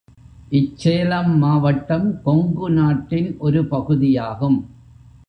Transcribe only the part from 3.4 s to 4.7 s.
ஒரு பகுதியாகும்.